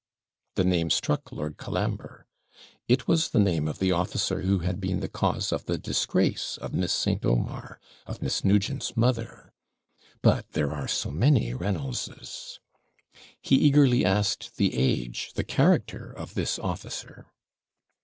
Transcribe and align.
The 0.55 0.63
name 0.63 0.89
struck 0.89 1.31
Lord 1.31 1.57
Colambre; 1.57 2.25
it 2.87 3.07
was 3.07 3.29
the 3.29 3.39
name 3.39 3.67
of 3.67 3.77
the 3.77 3.91
officer 3.91 4.41
who 4.41 4.57
had 4.57 4.81
been 4.81 4.99
the 4.99 5.07
cause 5.07 5.51
of 5.53 5.65
the 5.65 5.77
disgrace 5.77 6.57
of 6.57 6.73
Miss 6.73 6.91
St. 6.91 7.23
Omar 7.23 7.79
of 8.07 8.19
Miss 8.19 8.43
Nugent's 8.43 8.97
mother. 8.97 9.53
'But 10.23 10.53
there 10.53 10.71
are 10.71 10.87
so 10.87 11.11
many 11.11 11.53
Reynoldses.' 11.53 12.57
He 13.39 13.57
eagerly 13.57 14.03
asked 14.03 14.57
the 14.57 14.73
age 14.73 15.33
the 15.35 15.43
character 15.43 16.11
of 16.11 16.33
this 16.33 16.57
officer. 16.57 17.27